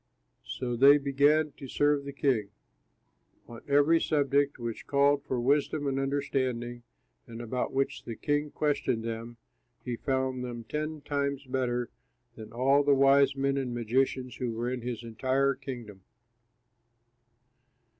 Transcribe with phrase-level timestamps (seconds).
[0.47, 2.49] So they began to serve the king.
[3.47, 6.81] On every subject which called for wisdom and understanding
[7.27, 9.37] and about which the king questioned them,
[9.85, 11.91] he found them ten times better
[12.35, 16.01] than all the wise men and magicians who were in his entire kingdom.